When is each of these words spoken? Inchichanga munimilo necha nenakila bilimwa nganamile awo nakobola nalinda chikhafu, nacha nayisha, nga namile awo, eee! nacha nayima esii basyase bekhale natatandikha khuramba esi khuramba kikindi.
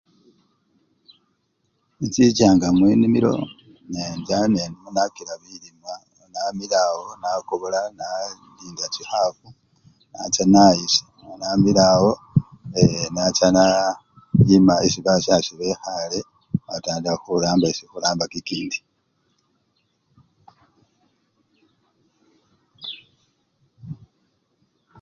Inchichanga 2.03 2.67
munimilo 2.77 3.33
necha 3.91 4.37
nenakila 4.53 5.33
bilimwa 5.41 5.93
nganamile 6.27 6.77
awo 6.87 7.01
nakobola 7.21 7.79
nalinda 7.97 8.85
chikhafu, 8.93 9.47
nacha 10.13 10.43
nayisha, 10.53 11.03
nga 11.23 11.35
namile 11.41 11.81
awo, 11.93 12.11
eee! 12.79 13.07
nacha 13.15 13.47
nayima 13.55 14.73
esii 14.85 15.05
basyase 15.05 15.51
bekhale 15.59 16.19
natatandikha 16.63 17.17
khuramba 17.23 17.65
esi 17.71 17.83
khuramba 17.91 18.25
kikindi. 18.33 18.79